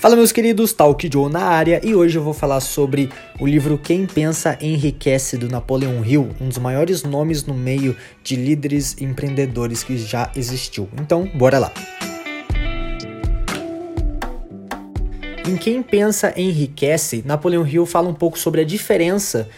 Fala 0.00 0.16
meus 0.16 0.32
queridos, 0.32 0.72
Talk 0.72 1.10
Joe 1.12 1.30
na 1.30 1.42
área 1.42 1.78
e 1.84 1.94
hoje 1.94 2.16
eu 2.16 2.22
vou 2.22 2.32
falar 2.32 2.60
sobre 2.60 3.10
o 3.38 3.46
livro 3.46 3.76
Quem 3.76 4.06
Pensa 4.06 4.56
Enriquece 4.58 5.36
do 5.36 5.46
Napoleon 5.46 6.02
Hill, 6.02 6.30
um 6.40 6.48
dos 6.48 6.56
maiores 6.56 7.02
nomes 7.02 7.44
no 7.44 7.52
meio 7.52 7.94
de 8.24 8.34
líderes 8.34 8.96
empreendedores 8.98 9.84
que 9.84 9.98
já 9.98 10.32
existiu. 10.34 10.88
Então, 10.98 11.30
bora 11.34 11.58
lá. 11.58 11.70
Em 15.46 15.54
Quem 15.58 15.82
Pensa 15.82 16.32
Enriquece, 16.34 17.22
Napoleon 17.26 17.66
Hill 17.66 17.84
fala 17.84 18.08
um 18.08 18.14
pouco 18.14 18.38
sobre 18.38 18.62
a 18.62 18.64
diferença 18.64 19.50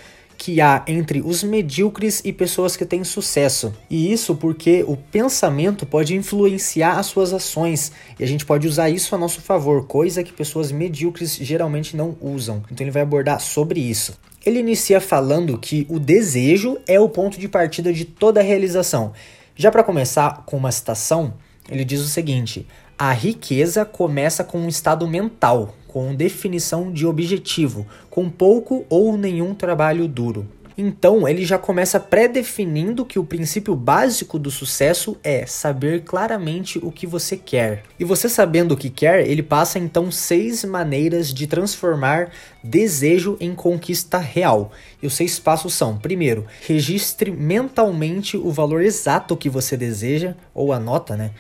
que 0.43 0.61
há 0.61 0.83
entre 0.89 1.21
os 1.21 1.45
medíocres 1.45 2.21
e 2.25 2.33
pessoas 2.33 2.75
que 2.75 2.85
têm 2.85 3.05
sucesso. 3.05 3.73
E 3.89 4.13
isso 4.13 4.35
porque 4.35 4.85
o 4.89 4.97
pensamento 4.97 5.87
pode 5.87 6.17
influenciar 6.17 6.99
as 6.99 7.07
suas 7.07 7.33
ações 7.33 7.93
e 8.19 8.25
a 8.25 8.27
gente 8.27 8.45
pode 8.45 8.67
usar 8.67 8.91
isso 8.91 9.15
a 9.15 9.19
nosso 9.19 9.41
favor, 9.41 9.87
coisa 9.87 10.25
que 10.25 10.33
pessoas 10.33 10.73
medíocres 10.73 11.37
geralmente 11.37 11.97
não 11.97 12.17
usam. 12.21 12.61
Então 12.73 12.85
ele 12.85 12.91
vai 12.91 13.03
abordar 13.03 13.41
sobre 13.41 13.79
isso. 13.79 14.19
Ele 14.45 14.59
inicia 14.59 15.01
falando 15.01 15.57
que 15.57 15.87
o 15.89 16.01
desejo 16.01 16.77
é 16.89 16.99
o 16.99 17.09
ponto 17.09 17.39
de 17.39 17.47
partida 17.47 17.93
de 17.93 18.05
toda 18.05 18.43
realização. 18.43 19.13
Já 19.55 19.71
para 19.71 19.85
começar 19.85 20.43
com 20.45 20.57
uma 20.57 20.73
citação, 20.73 21.35
ele 21.71 21.85
diz 21.85 22.01
o 22.01 22.09
seguinte: 22.09 22.67
a 22.99 23.13
riqueza 23.13 23.85
começa 23.85 24.43
com 24.43 24.59
um 24.59 24.69
estado 24.69 25.07
mental, 25.07 25.73
com 25.93 26.15
definição 26.15 26.91
de 26.91 27.07
objetivo, 27.07 27.87
com 28.09 28.31
pouco 28.31 28.87
ou 28.89 29.15
nenhum 29.19 29.55
trabalho 29.55 30.09
duro. 30.09 30.49
Então, 30.77 31.29
ele 31.29 31.45
já 31.45 31.59
começa 31.59 32.01
pré-definindo 32.01 33.05
que 33.05 33.19
o 33.19 33.25
princípio 33.25 33.77
básico 33.77 34.39
do 34.39 34.51
sucesso 34.51 35.19
é 35.23 35.45
saber 35.45 36.03
claramente 36.03 36.79
o 36.83 36.91
que 36.91 37.07
você 37.07 37.37
quer. 37.37 37.83
E 38.01 38.05
você 38.05 38.27
sabendo 38.27 38.73
o 38.73 38.77
que 38.77 38.89
quer, 38.89 39.29
ele 39.29 39.43
passa 39.43 39.79
então 39.79 40.11
seis 40.11 40.65
maneiras 40.65 41.33
de 41.33 41.47
transformar 41.47 42.31
desejo 42.65 43.37
em 43.39 43.55
conquista 43.55 44.17
real. 44.17 44.73
E 45.03 45.07
os 45.07 45.13
seis 45.15 45.39
passos 45.39 45.75
são: 45.75 45.99
primeiro, 45.99 46.47
registre 46.67 47.31
mentalmente 47.31 48.39
o 48.39 48.51
valor 48.51 48.83
exato 48.83 49.37
que 49.37 49.51
você 49.51 49.77
deseja, 49.77 50.35
ou 50.55 50.73
anota, 50.73 51.19
né? 51.19 51.33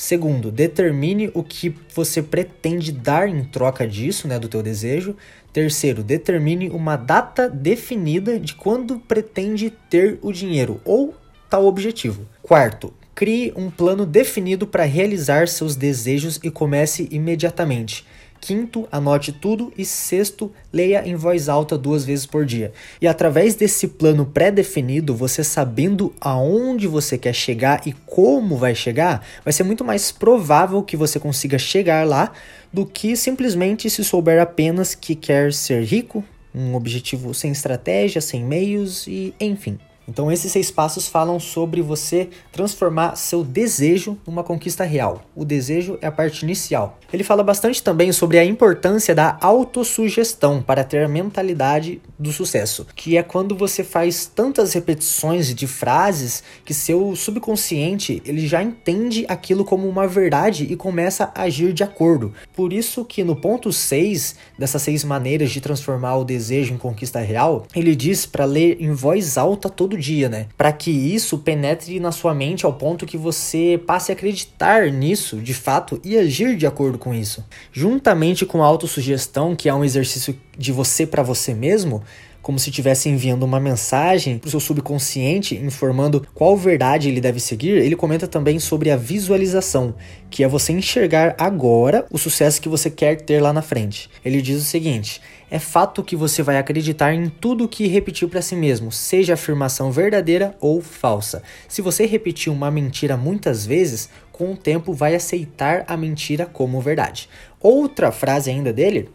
Segundo, 0.00 0.50
determine 0.50 1.30
o 1.34 1.42
que 1.42 1.76
você 1.94 2.22
pretende 2.22 2.90
dar 2.90 3.28
em 3.28 3.44
troca 3.44 3.86
disso, 3.86 4.26
né, 4.26 4.38
do 4.38 4.48
teu 4.48 4.62
desejo. 4.62 5.14
Terceiro, 5.52 6.02
determine 6.02 6.70
uma 6.70 6.96
data 6.96 7.50
definida 7.50 8.40
de 8.40 8.54
quando 8.54 8.98
pretende 8.98 9.68
ter 9.90 10.18
o 10.22 10.32
dinheiro 10.32 10.80
ou 10.86 11.14
tal 11.50 11.66
objetivo. 11.66 12.26
Quarto, 12.42 12.94
crie 13.14 13.52
um 13.54 13.70
plano 13.70 14.06
definido 14.06 14.66
para 14.66 14.84
realizar 14.84 15.46
seus 15.48 15.76
desejos 15.76 16.40
e 16.42 16.50
comece 16.50 17.06
imediatamente. 17.10 18.06
Quinto, 18.40 18.88
anote 18.90 19.32
tudo. 19.32 19.72
E 19.76 19.84
sexto, 19.84 20.50
leia 20.72 21.06
em 21.06 21.14
voz 21.14 21.48
alta 21.48 21.76
duas 21.76 22.04
vezes 22.04 22.26
por 22.26 22.46
dia. 22.46 22.72
E 23.00 23.06
através 23.06 23.54
desse 23.54 23.86
plano 23.86 24.24
pré-definido, 24.24 25.14
você 25.14 25.44
sabendo 25.44 26.14
aonde 26.20 26.86
você 26.86 27.18
quer 27.18 27.34
chegar 27.34 27.86
e 27.86 27.92
como 28.06 28.56
vai 28.56 28.74
chegar, 28.74 29.24
vai 29.44 29.52
ser 29.52 29.64
muito 29.64 29.84
mais 29.84 30.10
provável 30.10 30.82
que 30.82 30.96
você 30.96 31.20
consiga 31.20 31.58
chegar 31.58 32.06
lá 32.06 32.32
do 32.72 32.86
que 32.86 33.16
simplesmente 33.16 33.90
se 33.90 34.02
souber 34.04 34.40
apenas 34.40 34.94
que 34.94 35.14
quer 35.14 35.52
ser 35.52 35.84
rico, 35.84 36.24
um 36.54 36.74
objetivo 36.74 37.34
sem 37.34 37.52
estratégia, 37.52 38.20
sem 38.20 38.44
meios 38.44 39.06
e 39.06 39.34
enfim. 39.40 39.78
Então, 40.08 40.30
esses 40.30 40.50
seis 40.50 40.70
passos 40.70 41.06
falam 41.06 41.38
sobre 41.38 41.80
você 41.82 42.28
transformar 42.50 43.16
seu 43.16 43.44
desejo 43.44 44.18
numa 44.26 44.42
conquista 44.42 44.84
real. 44.84 45.22
O 45.36 45.44
desejo 45.44 45.98
é 46.00 46.06
a 46.06 46.12
parte 46.12 46.42
inicial. 46.42 46.98
Ele 47.12 47.24
fala 47.24 47.42
bastante 47.42 47.82
também 47.82 48.12
sobre 48.12 48.38
a 48.38 48.44
importância 48.44 49.14
da 49.14 49.36
autossugestão 49.40 50.62
para 50.62 50.84
ter 50.84 51.04
a 51.04 51.08
mentalidade 51.08 52.00
do 52.18 52.32
sucesso, 52.32 52.86
que 52.94 53.16
é 53.16 53.22
quando 53.22 53.56
você 53.56 53.82
faz 53.82 54.26
tantas 54.26 54.72
repetições 54.72 55.54
de 55.54 55.66
frases 55.66 56.42
que 56.64 56.74
seu 56.74 57.14
subconsciente 57.16 58.22
ele 58.24 58.46
já 58.46 58.62
entende 58.62 59.24
aquilo 59.28 59.64
como 59.64 59.88
uma 59.88 60.06
verdade 60.06 60.66
e 60.70 60.76
começa 60.76 61.30
a 61.34 61.42
agir 61.42 61.72
de 61.72 61.82
acordo. 61.82 62.32
Por 62.54 62.72
isso 62.72 63.04
que 63.04 63.24
no 63.24 63.36
ponto 63.36 63.72
6 63.72 64.36
dessas 64.58 64.82
seis 64.82 65.04
maneiras 65.04 65.50
de 65.50 65.60
transformar 65.60 66.16
o 66.16 66.24
desejo 66.24 66.74
em 66.74 66.78
conquista 66.78 67.20
real, 67.20 67.66
ele 67.74 67.94
diz 67.94 68.26
para 68.26 68.44
ler 68.44 68.76
em 68.80 68.92
voz 68.92 69.36
alta 69.36 69.68
todo 69.68 69.98
dia, 70.00 70.28
né? 70.28 70.46
Para 70.56 70.72
que 70.72 70.90
isso 70.90 71.38
penetre 71.38 72.00
na 72.00 72.10
sua 72.10 72.34
mente 72.34 72.66
ao 72.66 72.72
ponto 72.72 73.06
que 73.06 73.16
você 73.16 73.80
passe 73.86 74.10
a 74.10 74.14
acreditar 74.14 74.90
nisso 74.90 75.36
de 75.36 75.54
fato 75.54 76.00
e 76.02 76.16
agir 76.16 76.56
de 76.56 76.66
acordo 76.66 76.98
com 76.98 77.14
isso. 77.14 77.44
Juntamente 77.72 78.44
com 78.44 78.62
a 78.62 78.66
autossugestão, 78.66 79.54
que 79.54 79.68
é 79.68 79.74
um 79.74 79.84
exercício 79.84 80.36
de 80.58 80.72
você 80.72 81.06
para 81.06 81.22
você 81.22 81.54
mesmo, 81.54 82.02
como 82.42 82.58
se 82.58 82.70
estivesse 82.70 83.08
enviando 83.08 83.42
uma 83.42 83.60
mensagem 83.60 84.38
para 84.38 84.48
o 84.48 84.50
seu 84.50 84.60
subconsciente 84.60 85.54
informando 85.56 86.26
qual 86.34 86.56
verdade 86.56 87.08
ele 87.08 87.20
deve 87.20 87.40
seguir, 87.40 87.76
ele 87.76 87.96
comenta 87.96 88.26
também 88.26 88.58
sobre 88.58 88.90
a 88.90 88.96
visualização, 88.96 89.94
que 90.30 90.42
é 90.42 90.48
você 90.48 90.72
enxergar 90.72 91.34
agora 91.38 92.06
o 92.10 92.18
sucesso 92.18 92.60
que 92.60 92.68
você 92.68 92.90
quer 92.90 93.20
ter 93.20 93.40
lá 93.40 93.52
na 93.52 93.62
frente. 93.62 94.08
Ele 94.24 94.40
diz 94.40 94.62
o 94.62 94.64
seguinte: 94.64 95.20
é 95.50 95.58
fato 95.58 96.02
que 96.02 96.16
você 96.16 96.42
vai 96.42 96.58
acreditar 96.58 97.12
em 97.12 97.28
tudo 97.28 97.68
que 97.68 97.86
repetiu 97.86 98.28
para 98.28 98.40
si 98.40 98.54
mesmo, 98.54 98.92
seja 98.92 99.34
afirmação 99.34 99.90
verdadeira 99.90 100.56
ou 100.60 100.80
falsa. 100.80 101.42
Se 101.68 101.82
você 101.82 102.06
repetir 102.06 102.52
uma 102.52 102.70
mentira 102.70 103.16
muitas 103.16 103.66
vezes, 103.66 104.08
com 104.32 104.52
o 104.52 104.56
tempo 104.56 104.94
vai 104.94 105.14
aceitar 105.14 105.84
a 105.86 105.96
mentira 105.96 106.46
como 106.46 106.80
verdade. 106.80 107.28
Outra 107.60 108.10
frase 108.10 108.48
ainda 108.48 108.72
dele, 108.72 109.10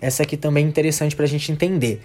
essa 0.00 0.22
aqui 0.22 0.36
também 0.36 0.64
é 0.64 0.68
interessante 0.68 1.14
para 1.14 1.24
a 1.24 1.28
gente 1.28 1.52
entender 1.52 2.00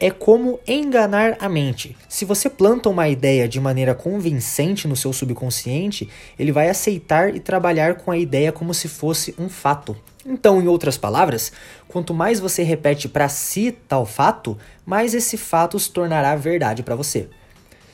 é 0.00 0.10
como 0.10 0.60
enganar 0.66 1.36
a 1.40 1.48
mente. 1.48 1.96
Se 2.08 2.24
você 2.24 2.48
planta 2.48 2.88
uma 2.88 3.08
ideia 3.08 3.48
de 3.48 3.60
maneira 3.60 3.94
convincente 3.94 4.86
no 4.86 4.94
seu 4.94 5.12
subconsciente, 5.12 6.08
ele 6.38 6.52
vai 6.52 6.68
aceitar 6.68 7.34
e 7.34 7.40
trabalhar 7.40 7.96
com 7.96 8.10
a 8.10 8.18
ideia 8.18 8.52
como 8.52 8.72
se 8.72 8.86
fosse 8.88 9.34
um 9.38 9.48
fato. 9.48 9.96
Então, 10.24 10.60
em 10.62 10.68
outras 10.68 10.96
palavras, 10.96 11.50
quanto 11.88 12.14
mais 12.14 12.38
você 12.38 12.62
repete 12.62 13.08
para 13.08 13.28
si 13.28 13.76
tal 13.88 14.06
fato, 14.06 14.56
mais 14.86 15.14
esse 15.14 15.36
fato 15.36 15.78
se 15.78 15.90
tornará 15.90 16.36
verdade 16.36 16.82
para 16.82 16.94
você. 16.94 17.28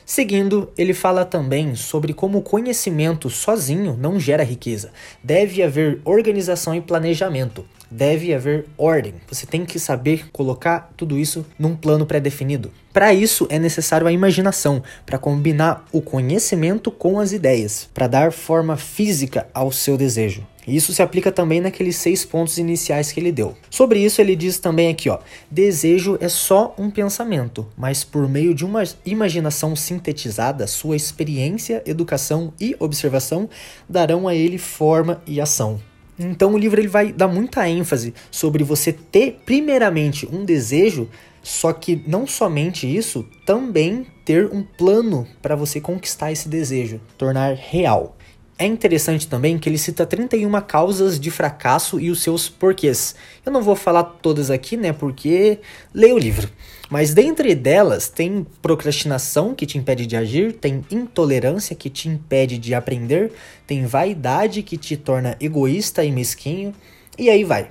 Seguindo, 0.05 0.71
ele 0.77 0.93
fala 0.93 1.25
também 1.25 1.75
sobre 1.75 2.13
como 2.13 2.37
o 2.37 2.43
conhecimento 2.43 3.27
sozinho 3.27 3.97
não 3.99 4.19
gera 4.19 4.43
riqueza. 4.43 4.91
Deve 5.23 5.63
haver 5.63 5.99
organização 6.05 6.75
e 6.75 6.81
planejamento. 6.81 7.65
Deve 7.95 8.33
haver 8.33 8.65
ordem. 8.77 9.13
Você 9.25 9.45
tem 9.45 9.63
que 9.63 9.79
saber 9.79 10.29
colocar 10.29 10.91
tudo 10.97 11.17
isso 11.17 11.45
num 11.57 11.77
plano 11.77 12.05
pré-definido. 12.05 12.69
Para 12.91 13.13
isso 13.13 13.47
é 13.49 13.57
necessário 13.57 14.05
a 14.05 14.11
imaginação, 14.11 14.83
para 15.05 15.17
combinar 15.17 15.85
o 15.93 16.01
conhecimento 16.01 16.91
com 16.91 17.21
as 17.21 17.31
ideias, 17.31 17.89
para 17.93 18.07
dar 18.07 18.33
forma 18.33 18.75
física 18.75 19.47
ao 19.53 19.71
seu 19.71 19.95
desejo. 19.95 20.45
Isso 20.67 20.91
se 20.91 21.01
aplica 21.01 21.31
também 21.31 21.61
naqueles 21.61 21.95
seis 21.95 22.25
pontos 22.25 22.57
iniciais 22.57 23.13
que 23.13 23.19
ele 23.21 23.31
deu. 23.31 23.55
Sobre 23.69 23.99
isso, 23.99 24.19
ele 24.19 24.35
diz 24.35 24.59
também 24.59 24.89
aqui: 24.89 25.09
ó, 25.09 25.19
desejo 25.49 26.17
é 26.19 26.27
só 26.27 26.75
um 26.77 26.91
pensamento, 26.91 27.65
mas 27.77 28.03
por 28.03 28.27
meio 28.27 28.53
de 28.53 28.65
uma 28.65 28.83
imaginação 29.05 29.73
sintetizada, 29.73 30.67
sua 30.67 30.97
experiência, 30.97 31.81
educação 31.85 32.51
e 32.59 32.75
observação 32.77 33.49
darão 33.87 34.27
a 34.27 34.35
ele 34.35 34.57
forma 34.57 35.21
e 35.25 35.39
ação. 35.39 35.79
Então 36.17 36.53
o 36.53 36.57
livro 36.57 36.79
ele 36.79 36.87
vai 36.87 37.11
dar 37.11 37.27
muita 37.27 37.67
ênfase 37.67 38.13
sobre 38.31 38.63
você 38.63 38.93
ter 38.93 39.41
primeiramente 39.45 40.27
um 40.31 40.45
desejo, 40.45 41.09
só 41.43 41.73
que 41.73 42.01
não 42.07 42.25
somente 42.25 42.87
isso, 42.87 43.25
também 43.45 44.07
ter 44.23 44.51
um 44.51 44.63
plano 44.63 45.27
para 45.41 45.55
você 45.55 45.79
conquistar 45.79 46.31
esse 46.31 46.49
desejo, 46.49 46.99
tornar 47.17 47.55
real. 47.55 48.15
É 48.57 48.65
interessante 48.65 49.27
também 49.27 49.57
que 49.57 49.67
ele 49.67 49.77
cita 49.77 50.05
31 50.05 50.49
causas 50.61 51.19
de 51.19 51.29
fracasso 51.29 51.99
e 51.99 52.09
os 52.09 52.23
seus 52.23 52.47
porquês. 52.47 53.13
Eu 53.45 53.51
não 53.51 53.61
vou 53.61 53.75
falar 53.75 54.03
todas 54.03 54.49
aqui, 54.49 54.77
né, 54.77 54.93
porque 54.93 55.59
leia 55.93 56.15
o 56.15 56.17
livro. 56.17 56.49
Mas 56.89 57.13
dentre 57.13 57.53
delas 57.53 58.07
tem 58.07 58.47
procrastinação 58.61 59.53
que 59.53 59.65
te 59.65 59.77
impede 59.77 60.05
de 60.05 60.15
agir, 60.15 60.53
tem 60.53 60.85
intolerância 60.89 61.75
que 61.75 61.89
te 61.89 62.07
impede 62.07 62.57
de 62.57 62.73
aprender, 62.73 63.33
tem 63.67 63.85
vaidade 63.85 64.63
que 64.63 64.77
te 64.77 64.95
torna 64.95 65.35
egoísta 65.41 66.05
e 66.05 66.11
mesquinho, 66.11 66.73
e 67.17 67.29
aí 67.29 67.43
vai. 67.43 67.69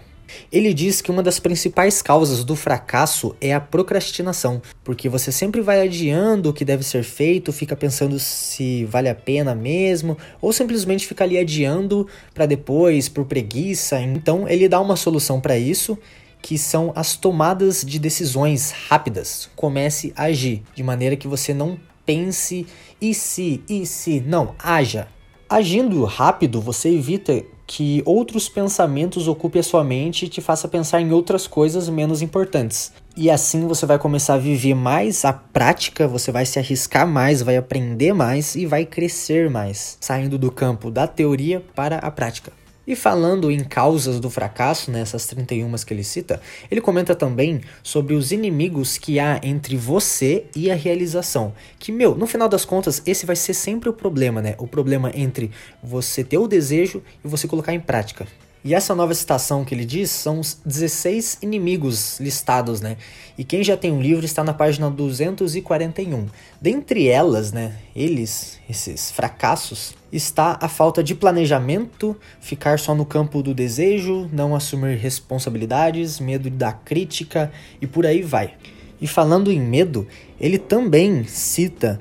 Ele 0.50 0.72
diz 0.72 1.00
que 1.00 1.10
uma 1.10 1.22
das 1.22 1.38
principais 1.38 2.02
causas 2.02 2.44
do 2.44 2.56
fracasso 2.56 3.34
é 3.40 3.54
a 3.54 3.60
procrastinação, 3.60 4.60
porque 4.82 5.08
você 5.08 5.30
sempre 5.30 5.60
vai 5.60 5.80
adiando 5.82 6.50
o 6.50 6.52
que 6.52 6.64
deve 6.64 6.82
ser 6.82 7.02
feito, 7.02 7.52
fica 7.52 7.76
pensando 7.76 8.18
se 8.18 8.84
vale 8.84 9.08
a 9.08 9.14
pena 9.14 9.54
mesmo, 9.54 10.16
ou 10.40 10.52
simplesmente 10.52 11.06
fica 11.06 11.24
ali 11.24 11.38
adiando 11.38 12.08
para 12.32 12.46
depois, 12.46 13.08
por 13.08 13.24
preguiça. 13.24 14.00
Então, 14.00 14.48
ele 14.48 14.68
dá 14.68 14.80
uma 14.80 14.96
solução 14.96 15.40
para 15.40 15.58
isso 15.58 15.98
que 16.44 16.58
são 16.58 16.92
as 16.94 17.16
tomadas 17.16 17.82
de 17.82 17.98
decisões 17.98 18.70
rápidas. 18.70 19.48
Comece 19.56 20.12
a 20.14 20.24
agir 20.24 20.62
de 20.74 20.82
maneira 20.82 21.16
que 21.16 21.26
você 21.26 21.54
não 21.54 21.80
pense 22.04 22.66
e 23.00 23.14
se, 23.14 23.62
e 23.66 23.86
se, 23.86 24.20
não, 24.20 24.54
haja. 24.58 25.08
Agindo 25.48 26.04
rápido, 26.04 26.60
você 26.60 26.90
evita 26.90 27.42
que 27.66 28.02
outros 28.04 28.48
pensamentos 28.48 29.26
ocupem 29.26 29.60
a 29.60 29.62
sua 29.62 29.82
mente 29.82 30.26
e 30.26 30.28
te 30.28 30.40
faça 30.40 30.68
pensar 30.68 31.00
em 31.00 31.12
outras 31.12 31.46
coisas 31.46 31.88
menos 31.88 32.22
importantes. 32.22 32.92
E 33.16 33.30
assim 33.30 33.66
você 33.66 33.86
vai 33.86 33.98
começar 33.98 34.34
a 34.34 34.38
viver 34.38 34.74
mais 34.74 35.24
a 35.24 35.32
prática, 35.32 36.08
você 36.08 36.32
vai 36.32 36.44
se 36.44 36.58
arriscar 36.58 37.06
mais, 37.06 37.42
vai 37.42 37.56
aprender 37.56 38.12
mais 38.12 38.54
e 38.54 38.66
vai 38.66 38.84
crescer 38.84 39.48
mais, 39.48 39.96
saindo 40.00 40.36
do 40.36 40.50
campo 40.50 40.90
da 40.90 41.06
teoria 41.06 41.62
para 41.74 41.98
a 41.98 42.10
prática. 42.10 42.63
E 42.86 42.94
falando 42.94 43.50
em 43.50 43.64
causas 43.64 44.20
do 44.20 44.28
fracasso, 44.28 44.90
nessas 44.90 45.26
né, 45.32 45.44
31 45.46 45.72
que 45.84 45.94
ele 45.94 46.04
cita, 46.04 46.40
ele 46.70 46.80
comenta 46.80 47.14
também 47.14 47.62
sobre 47.82 48.14
os 48.14 48.30
inimigos 48.30 48.98
que 48.98 49.18
há 49.18 49.40
entre 49.42 49.76
você 49.76 50.44
e 50.54 50.70
a 50.70 50.74
realização. 50.74 51.54
Que, 51.78 51.90
meu, 51.90 52.14
no 52.14 52.26
final 52.26 52.48
das 52.48 52.64
contas, 52.64 53.02
esse 53.06 53.24
vai 53.24 53.36
ser 53.36 53.54
sempre 53.54 53.88
o 53.88 53.92
problema, 53.92 54.42
né? 54.42 54.54
O 54.58 54.66
problema 54.66 55.10
entre 55.14 55.50
você 55.82 56.22
ter 56.22 56.38
o 56.38 56.46
desejo 56.46 57.02
e 57.24 57.28
você 57.28 57.48
colocar 57.48 57.72
em 57.72 57.80
prática. 57.80 58.26
E 58.64 58.72
essa 58.72 58.94
nova 58.94 59.14
citação 59.14 59.62
que 59.62 59.74
ele 59.74 59.84
diz 59.84 60.10
são 60.10 60.40
os 60.40 60.58
16 60.64 61.40
inimigos 61.42 62.18
listados, 62.18 62.80
né? 62.80 62.96
E 63.36 63.44
quem 63.44 63.62
já 63.62 63.76
tem 63.76 63.92
um 63.92 64.00
livro 64.00 64.24
está 64.24 64.42
na 64.42 64.54
página 64.54 64.90
241. 64.90 66.28
Dentre 66.58 67.06
elas, 67.06 67.52
né, 67.52 67.76
eles, 67.94 68.58
esses 68.66 69.10
fracassos, 69.10 69.94
está 70.10 70.58
a 70.62 70.66
falta 70.66 71.04
de 71.04 71.14
planejamento, 71.14 72.16
ficar 72.40 72.78
só 72.78 72.94
no 72.94 73.04
campo 73.04 73.42
do 73.42 73.52
desejo, 73.52 74.30
não 74.32 74.54
assumir 74.54 74.96
responsabilidades, 74.96 76.18
medo 76.18 76.48
da 76.48 76.72
crítica 76.72 77.52
e 77.82 77.86
por 77.86 78.06
aí 78.06 78.22
vai. 78.22 78.54
E 78.98 79.06
falando 79.06 79.52
em 79.52 79.60
medo, 79.60 80.08
ele 80.40 80.56
também 80.56 81.24
cita 81.24 82.00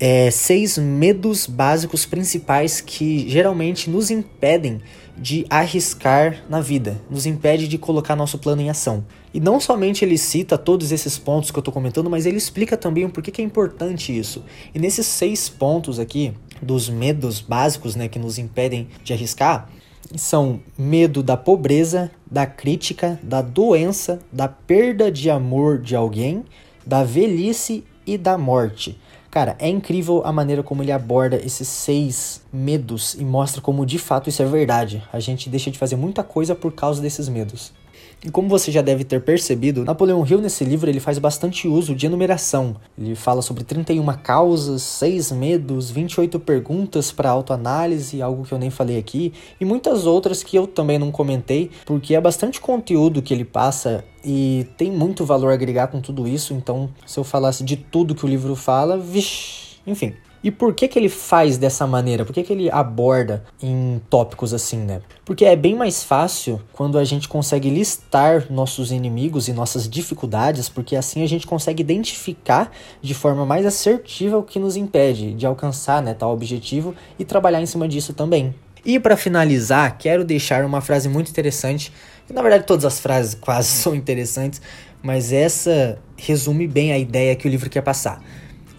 é, 0.00 0.30
seis 0.30 0.78
medos 0.78 1.46
básicos 1.46 2.06
principais 2.06 2.80
que 2.80 3.28
geralmente 3.28 3.90
nos 3.90 4.10
impedem 4.10 4.80
de 5.16 5.46
arriscar 5.50 6.42
na 6.48 6.60
vida, 6.60 7.00
nos 7.10 7.26
impede 7.26 7.68
de 7.68 7.78
colocar 7.78 8.16
nosso 8.16 8.38
plano 8.38 8.62
em 8.62 8.70
ação. 8.70 9.04
E 9.34 9.40
não 9.40 9.60
somente 9.60 10.04
ele 10.04 10.18
cita 10.18 10.58
todos 10.58 10.92
esses 10.92 11.18
pontos 11.18 11.50
que 11.50 11.58
eu 11.58 11.60
estou 11.60 11.72
comentando, 11.72 12.10
mas 12.10 12.26
ele 12.26 12.36
explica 12.36 12.76
também 12.76 13.04
o 13.04 13.10
porquê 13.10 13.30
que 13.30 13.40
é 13.40 13.44
importante 13.44 14.16
isso. 14.16 14.44
E 14.74 14.78
nesses 14.78 15.06
seis 15.06 15.48
pontos 15.48 15.98
aqui, 15.98 16.34
dos 16.60 16.88
medos 16.88 17.40
básicos 17.40 17.96
né, 17.96 18.08
que 18.08 18.18
nos 18.18 18.38
impedem 18.38 18.88
de 19.02 19.12
arriscar, 19.12 19.68
são 20.16 20.60
medo 20.76 21.22
da 21.22 21.36
pobreza, 21.36 22.10
da 22.30 22.46
crítica, 22.46 23.18
da 23.22 23.40
doença, 23.40 24.20
da 24.30 24.48
perda 24.48 25.10
de 25.10 25.30
amor 25.30 25.78
de 25.78 25.96
alguém, 25.96 26.44
da 26.86 27.04
velhice 27.04 27.84
e 28.06 28.18
da 28.18 28.36
morte. 28.36 28.98
Cara, 29.32 29.56
é 29.58 29.66
incrível 29.66 30.20
a 30.26 30.30
maneira 30.30 30.62
como 30.62 30.82
ele 30.82 30.92
aborda 30.92 31.36
esses 31.36 31.66
seis 31.66 32.42
medos 32.52 33.14
e 33.14 33.24
mostra 33.24 33.62
como 33.62 33.86
de 33.86 33.98
fato 33.98 34.28
isso 34.28 34.42
é 34.42 34.44
verdade. 34.44 35.02
A 35.10 35.18
gente 35.20 35.48
deixa 35.48 35.70
de 35.70 35.78
fazer 35.78 35.96
muita 35.96 36.22
coisa 36.22 36.54
por 36.54 36.70
causa 36.70 37.00
desses 37.00 37.30
medos. 37.30 37.72
E 38.24 38.30
como 38.30 38.48
você 38.48 38.70
já 38.70 38.80
deve 38.82 39.02
ter 39.02 39.20
percebido, 39.20 39.84
Napoleão 39.84 40.24
Hill 40.24 40.40
nesse 40.40 40.64
livro 40.64 40.88
ele 40.88 41.00
faz 41.00 41.18
bastante 41.18 41.66
uso 41.66 41.92
de 41.92 42.06
enumeração. 42.06 42.76
Ele 42.96 43.16
fala 43.16 43.42
sobre 43.42 43.64
31 43.64 44.06
causas, 44.22 44.82
6 44.82 45.32
medos, 45.32 45.90
28 45.90 46.38
perguntas 46.38 47.10
para 47.10 47.30
autoanálise, 47.30 48.22
algo 48.22 48.44
que 48.44 48.52
eu 48.52 48.58
nem 48.58 48.70
falei 48.70 48.96
aqui, 48.96 49.32
e 49.60 49.64
muitas 49.64 50.06
outras 50.06 50.44
que 50.44 50.56
eu 50.56 50.68
também 50.68 51.00
não 51.00 51.10
comentei, 51.10 51.70
porque 51.84 52.14
é 52.14 52.20
bastante 52.20 52.60
conteúdo 52.60 53.20
que 53.20 53.34
ele 53.34 53.44
passa 53.44 54.04
e 54.24 54.68
tem 54.76 54.92
muito 54.92 55.24
valor 55.24 55.52
agregar 55.52 55.88
com 55.88 56.00
tudo 56.00 56.28
isso, 56.28 56.54
então 56.54 56.90
se 57.04 57.18
eu 57.18 57.24
falasse 57.24 57.64
de 57.64 57.76
tudo 57.76 58.14
que 58.14 58.24
o 58.24 58.28
livro 58.28 58.54
fala, 58.54 58.96
vixi, 58.96 59.78
enfim. 59.84 60.14
E 60.42 60.50
por 60.50 60.74
que, 60.74 60.88
que 60.88 60.98
ele 60.98 61.08
faz 61.08 61.56
dessa 61.56 61.86
maneira? 61.86 62.24
Por 62.24 62.32
que, 62.32 62.42
que 62.42 62.52
ele 62.52 62.70
aborda 62.70 63.44
em 63.62 64.00
tópicos 64.10 64.52
assim, 64.52 64.78
né? 64.78 65.00
Porque 65.24 65.44
é 65.44 65.54
bem 65.54 65.74
mais 65.74 66.02
fácil 66.02 66.60
quando 66.72 66.98
a 66.98 67.04
gente 67.04 67.28
consegue 67.28 67.70
listar 67.70 68.46
nossos 68.50 68.90
inimigos 68.90 69.46
e 69.46 69.52
nossas 69.52 69.88
dificuldades, 69.88 70.68
porque 70.68 70.96
assim 70.96 71.22
a 71.22 71.28
gente 71.28 71.46
consegue 71.46 71.80
identificar 71.80 72.72
de 73.00 73.14
forma 73.14 73.46
mais 73.46 73.64
assertiva 73.64 74.36
o 74.36 74.42
que 74.42 74.58
nos 74.58 74.76
impede 74.76 75.32
de 75.34 75.46
alcançar 75.46 76.02
né, 76.02 76.12
tal 76.12 76.32
objetivo 76.32 76.94
e 77.18 77.24
trabalhar 77.24 77.62
em 77.62 77.66
cima 77.66 77.86
disso 77.86 78.12
também. 78.12 78.52
E 78.84 78.98
para 78.98 79.16
finalizar, 79.16 79.96
quero 79.96 80.24
deixar 80.24 80.64
uma 80.64 80.80
frase 80.80 81.08
muito 81.08 81.30
interessante. 81.30 81.92
Na 82.28 82.42
verdade, 82.42 82.64
todas 82.66 82.84
as 82.84 82.98
frases 82.98 83.34
quase 83.34 83.68
são 83.80 83.94
interessantes, 83.94 84.60
mas 85.00 85.32
essa 85.32 85.98
resume 86.16 86.66
bem 86.66 86.92
a 86.92 86.98
ideia 86.98 87.36
que 87.36 87.46
o 87.46 87.50
livro 87.50 87.70
quer 87.70 87.82
passar. 87.82 88.20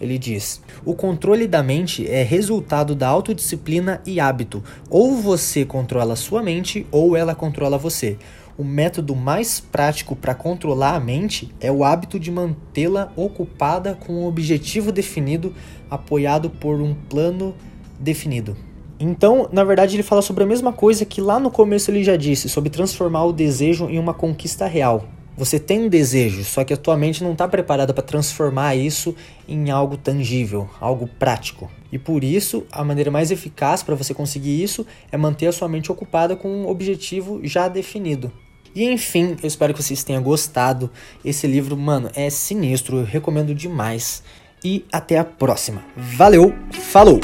Ele 0.00 0.18
diz: 0.18 0.60
O 0.84 0.94
controle 0.94 1.46
da 1.46 1.62
mente 1.62 2.08
é 2.08 2.22
resultado 2.22 2.94
da 2.94 3.08
autodisciplina 3.08 4.00
e 4.06 4.20
hábito. 4.20 4.62
Ou 4.90 5.16
você 5.16 5.64
controla 5.64 6.16
sua 6.16 6.42
mente, 6.42 6.86
ou 6.90 7.16
ela 7.16 7.34
controla 7.34 7.78
você. 7.78 8.16
O 8.56 8.62
método 8.62 9.16
mais 9.16 9.58
prático 9.58 10.14
para 10.14 10.34
controlar 10.34 10.94
a 10.94 11.00
mente 11.00 11.52
é 11.60 11.72
o 11.72 11.82
hábito 11.82 12.20
de 12.20 12.30
mantê-la 12.30 13.12
ocupada 13.16 13.94
com 13.94 14.12
um 14.12 14.26
objetivo 14.26 14.92
definido, 14.92 15.52
apoiado 15.90 16.48
por 16.48 16.80
um 16.80 16.94
plano 16.94 17.54
definido. 17.98 18.56
Então, 18.98 19.48
na 19.52 19.64
verdade, 19.64 19.96
ele 19.96 20.04
fala 20.04 20.22
sobre 20.22 20.44
a 20.44 20.46
mesma 20.46 20.72
coisa 20.72 21.04
que 21.04 21.20
lá 21.20 21.40
no 21.40 21.50
começo 21.50 21.90
ele 21.90 22.04
já 22.04 22.16
disse, 22.16 22.48
sobre 22.48 22.70
transformar 22.70 23.24
o 23.24 23.32
desejo 23.32 23.88
em 23.88 23.98
uma 23.98 24.14
conquista 24.14 24.66
real. 24.66 25.04
Você 25.36 25.58
tem 25.58 25.80
um 25.80 25.88
desejo, 25.88 26.44
só 26.44 26.62
que 26.62 26.72
a 26.72 26.76
tua 26.76 26.96
mente 26.96 27.24
não 27.24 27.32
está 27.32 27.48
preparada 27.48 27.92
para 27.92 28.04
transformar 28.04 28.76
isso 28.76 29.16
em 29.48 29.68
algo 29.70 29.96
tangível, 29.96 30.70
algo 30.80 31.08
prático. 31.18 31.68
E 31.90 31.98
por 31.98 32.22
isso, 32.22 32.64
a 32.70 32.84
maneira 32.84 33.10
mais 33.10 33.32
eficaz 33.32 33.82
para 33.82 33.96
você 33.96 34.14
conseguir 34.14 34.62
isso 34.62 34.86
é 35.10 35.16
manter 35.16 35.48
a 35.48 35.52
sua 35.52 35.68
mente 35.68 35.90
ocupada 35.90 36.36
com 36.36 36.48
um 36.48 36.68
objetivo 36.68 37.40
já 37.42 37.66
definido. 37.66 38.30
E 38.74 38.84
enfim, 38.84 39.36
eu 39.42 39.46
espero 39.46 39.72
que 39.74 39.82
vocês 39.82 40.04
tenham 40.04 40.22
gostado. 40.22 40.90
Esse 41.24 41.46
livro, 41.46 41.76
mano, 41.76 42.10
é 42.14 42.30
sinistro, 42.30 42.98
eu 42.98 43.04
recomendo 43.04 43.54
demais. 43.54 44.22
E 44.64 44.84
até 44.90 45.18
a 45.18 45.24
próxima. 45.24 45.84
Valeu, 45.96 46.54
falou! 46.70 47.20